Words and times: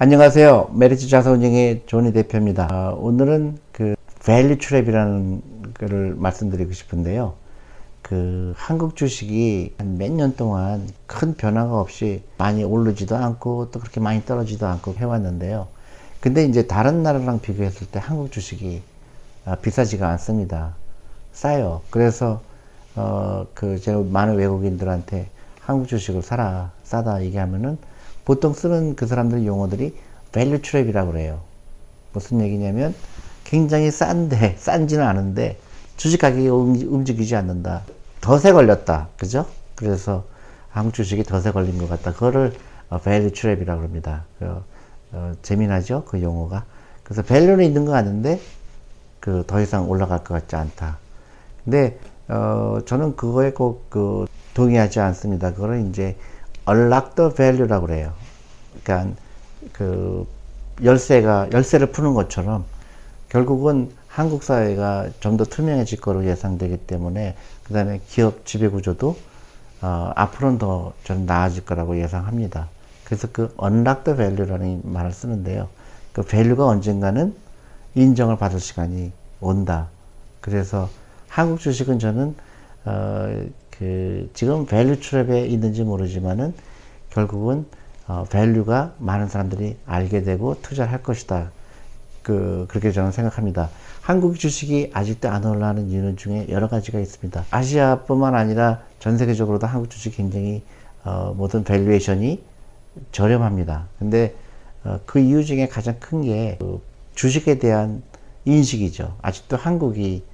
안녕하세요. 0.00 0.70
메리츠 0.74 1.08
자산운용의 1.08 1.82
존 1.86 2.02
리 2.02 2.12
대표입니다. 2.12 2.68
어, 2.70 2.96
오늘은 3.00 3.58
그 3.72 3.96
value 4.24 4.58
trap이라는 4.58 5.74
거를 5.74 6.14
말씀드리고 6.16 6.72
싶은데요. 6.72 7.34
그 8.02 8.54
한국 8.56 8.94
주식이 8.96 9.74
한 9.78 9.96
몇 9.98 10.12
년 10.12 10.36
동안 10.36 10.88
큰 11.06 11.34
변화가 11.34 11.80
없이 11.80 12.22
많이 12.38 12.62
오르지도 12.64 13.16
않고 13.16 13.70
또 13.72 13.80
그렇게 13.80 14.00
많이 14.00 14.24
떨어지도 14.24 14.66
않고 14.66 14.94
해왔는데요. 14.94 15.66
근데 16.20 16.44
이제 16.44 16.66
다른 16.66 17.02
나라랑 17.02 17.40
비교했을 17.40 17.88
때 17.88 17.98
한국 18.02 18.30
주식이 18.32 18.82
아, 19.46 19.56
비싸지가 19.56 20.08
않습니다. 20.10 20.74
싸요. 21.32 21.82
그래서 21.90 22.40
어 22.96 23.46
그 23.54 23.78
제가 23.80 24.00
많은 24.00 24.36
외국인들한테 24.36 25.28
한국 25.60 25.88
주식을 25.88 26.22
사라 26.22 26.70
싸다 26.84 27.22
얘기하면은 27.24 27.78
보통 28.28 28.52
쓰는 28.52 28.94
그 28.94 29.06
사람들 29.06 29.46
용어들이 29.46 29.96
value 30.32 30.60
trap이라고 30.60 31.12
그래요. 31.12 31.40
무슨 32.12 32.42
얘기냐면 32.42 32.94
굉장히 33.44 33.90
싼데 33.90 34.56
싼지는 34.60 35.02
않은데 35.02 35.58
주식 35.96 36.20
가격이 36.20 36.46
움직이지 36.48 37.34
않는다. 37.36 37.84
덫에 38.20 38.52
걸렸다. 38.52 39.08
그죠? 39.16 39.46
그래서 39.76 40.26
한국 40.68 40.92
주식이 40.92 41.22
덫에 41.24 41.52
걸린 41.52 41.78
것 41.78 41.88
같다. 41.88 42.12
그거를 42.12 42.52
value 43.02 43.30
trap이라고 43.30 43.80
합니다. 43.80 44.24
그, 44.38 44.62
어, 45.12 45.32
재미나죠? 45.40 46.04
그 46.04 46.20
용어가. 46.20 46.66
그래서 47.04 47.22
value는 47.22 47.64
있는 47.64 47.86
것 47.86 47.92
같은데 47.92 48.40
그 49.20 49.42
더 49.46 49.62
이상 49.62 49.88
올라갈 49.88 50.22
것 50.22 50.34
같지 50.34 50.54
않다. 50.54 50.98
근데 51.64 51.98
어, 52.28 52.80
저는 52.84 53.16
그거에 53.16 53.52
꼭 53.52 53.88
그 53.88 54.26
동의하지 54.52 55.00
않습니다. 55.00 55.54
그거는 55.54 55.88
이제 55.88 56.16
unlock 56.68 57.14
the 57.14 57.30
value라고 57.34 57.86
그래요. 57.86 58.12
그러니까 58.84 59.16
그 59.72 60.26
열쇠가 60.82 61.48
열쇠를 61.52 61.88
푸는 61.90 62.14
것처럼 62.14 62.64
결국은 63.28 63.90
한국 64.08 64.42
사회가 64.42 65.08
좀 65.20 65.36
더 65.36 65.44
투명해질 65.44 66.00
거로 66.00 66.24
예상되기 66.24 66.78
때문에 66.78 67.36
그 67.64 67.72
다음에 67.72 68.00
기업 68.08 68.44
지배 68.46 68.68
구조도 68.68 69.16
어, 69.80 70.12
앞으로는 70.16 70.58
더좀 70.58 71.26
나아질 71.26 71.64
거라고 71.64 72.00
예상합니다. 72.00 72.68
그래서 73.04 73.28
그 73.32 73.54
unlock 73.62 74.04
the 74.04 74.16
value라는 74.16 74.82
말을 74.84 75.12
쓰는데요. 75.12 75.68
그 76.12 76.22
value가 76.22 76.66
언젠가는 76.66 77.34
인정을 77.94 78.38
받을 78.38 78.58
시간이 78.60 79.12
온다. 79.40 79.88
그래서 80.40 80.88
한국 81.28 81.60
주식은 81.60 81.98
저는 81.98 82.34
어, 82.84 83.44
그 83.78 84.28
지금 84.34 84.66
value 84.66 85.00
trap에 85.00 85.48
있는지 85.50 85.84
모르지만은 85.84 86.52
결국은 87.10 87.66
어, 88.06 88.24
value가 88.30 88.94
많은 88.98 89.28
사람들이 89.28 89.76
알게 89.86 90.22
되고 90.22 90.60
투자를 90.62 90.92
할 90.92 91.02
것이다. 91.02 91.50
그 92.22 92.66
그렇게 92.68 92.92
저는 92.92 93.12
생각합니다. 93.12 93.70
한국 94.02 94.38
주식이 94.38 94.90
아직도 94.94 95.28
안 95.28 95.44
올라가는 95.44 95.88
이유 95.88 96.16
중에 96.16 96.46
여러 96.48 96.68
가지가 96.68 96.98
있습니다. 96.98 97.44
아시아뿐만 97.50 98.34
아니라 98.34 98.82
전 98.98 99.18
세계적으로도 99.18 99.66
한국 99.66 99.90
주식 99.90 100.16
굉장히 100.16 100.62
어, 101.04 101.34
모든 101.36 101.64
valuation이 101.64 102.42
저렴합니다. 103.12 103.86
근데 103.98 104.34
어, 104.84 105.00
그 105.06 105.18
이유 105.20 105.44
중에 105.44 105.68
가장 105.68 105.96
큰게 106.00 106.56
그 106.58 106.80
주식에 107.14 107.58
대한 107.58 108.02
인식이죠. 108.44 109.16
아직도 109.22 109.56
한국이 109.56 110.22
어, 110.22 110.28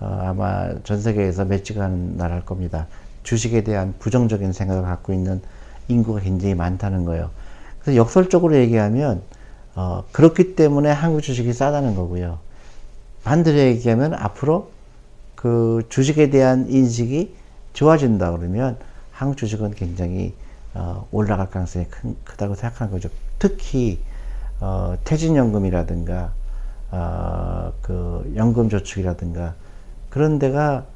아마 0.00 0.74
전 0.82 1.00
세계에서 1.00 1.44
맷지가 1.44 1.88
는 1.88 2.16
나라일 2.16 2.44
겁니다. 2.44 2.86
주식에 3.22 3.62
대한 3.62 3.94
부정적인 3.98 4.52
생각을 4.52 4.82
갖고 4.82 5.12
있는 5.12 5.42
인구가 5.88 6.20
굉장히 6.20 6.54
많다는 6.54 7.04
거예요. 7.04 7.30
그래서 7.80 7.96
역설적으로 7.96 8.56
얘기하면 8.56 9.22
어, 9.74 10.04
그렇기 10.12 10.56
때문에 10.56 10.90
한국 10.90 11.22
주식이 11.22 11.52
싸다는 11.52 11.94
거고요. 11.94 12.38
반대로 13.24 13.58
얘기하면 13.58 14.14
앞으로 14.14 14.70
그 15.34 15.82
주식에 15.88 16.30
대한 16.30 16.66
인식이 16.68 17.34
좋아진다 17.72 18.32
그러면 18.32 18.76
한국 19.12 19.36
주식은 19.36 19.72
굉장히 19.72 20.34
어, 20.74 21.06
올라갈 21.12 21.50
가능성이 21.50 21.86
큰, 21.90 22.16
크다고 22.24 22.54
생각하는 22.54 22.92
거죠. 22.92 23.08
특히 23.38 23.98
어, 24.60 24.96
퇴직연금이라든가 25.04 26.32
어, 26.90 27.72
그 27.82 28.32
연금저축이라든가 28.36 29.54
그런 30.10 30.38
데가 30.38 30.86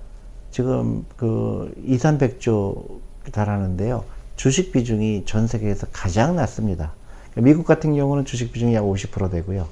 지금 0.50 1.04
그 1.16 1.72
2, 1.84 1.96
300조 1.96 3.00
달하는데요. 3.32 4.04
주식 4.36 4.72
비중이 4.72 5.24
전 5.24 5.46
세계에서 5.46 5.86
가장 5.92 6.36
낮습니다. 6.36 6.92
미국 7.36 7.66
같은 7.66 7.94
경우는 7.94 8.24
주식 8.24 8.52
비중이 8.52 8.74
약 8.74 8.82
50% 8.82 9.30
되고요. 9.30 9.68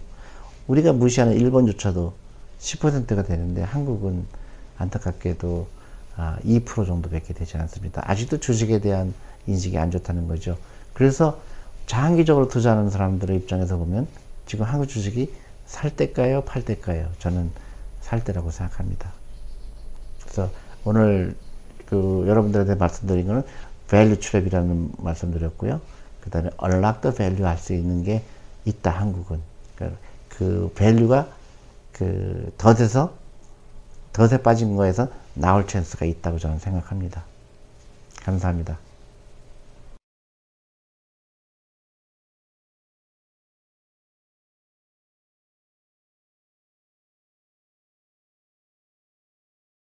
우리가 0.66 0.92
무시하는 0.92 1.36
일본조차도 1.36 2.14
10%가 2.58 3.22
되는데 3.24 3.62
한국은 3.62 4.24
안타깝게도 4.78 5.66
2% 6.16 6.82
아, 6.82 6.84
정도밖에 6.84 7.34
되지 7.34 7.56
않습니다. 7.58 8.02
아직도 8.04 8.38
주식에 8.38 8.80
대한 8.80 9.12
인식이 9.46 9.76
안 9.78 9.90
좋다는 9.90 10.28
거죠. 10.28 10.56
그래서 10.92 11.40
장기적으로 11.86 12.48
투자하는 12.48 12.90
사람들의 12.90 13.36
입장에서 13.36 13.76
보면 13.76 14.06
지금 14.46 14.64
한국 14.64 14.86
주식이 14.86 15.32
살 15.66 15.94
때일까요? 15.94 16.42
팔 16.42 16.64
때일까요? 16.64 17.08
저는 17.18 17.50
살 18.00 18.22
때라고 18.24 18.50
생각합니다. 18.50 19.12
그래서 20.32 20.50
오늘 20.84 21.36
그 21.86 22.24
여러분들한테 22.26 22.74
말씀드린 22.76 23.26
거는 23.26 23.42
value 23.88 24.18
trap이라는 24.18 24.92
말씀드렸고요. 24.98 25.80
그 26.22 26.30
다음에 26.30 26.50
unlock 26.62 27.02
the 27.02 27.14
value 27.14 27.44
할 27.44 27.58
수 27.58 27.74
있는 27.74 28.02
게 28.02 28.22
있다, 28.64 28.90
한국은. 28.90 29.40
그러니까 29.76 30.00
그 30.30 30.72
value가 30.74 31.28
그 31.92 32.52
덫에서, 32.56 33.12
덫에 34.12 34.38
빠진 34.38 34.76
거에서 34.76 35.08
나올 35.34 35.66
찬스가 35.66 36.06
있다고 36.06 36.38
저는 36.38 36.58
생각합니다. 36.58 37.24
감사합니다. 38.22 38.78